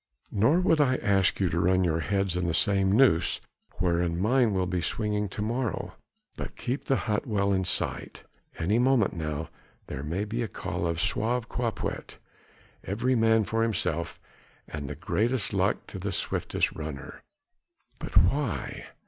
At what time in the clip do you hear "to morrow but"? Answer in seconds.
5.29-6.55